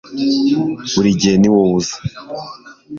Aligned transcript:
burigihe 0.93 1.35
niwowe 1.41 1.61
uza 1.79 1.95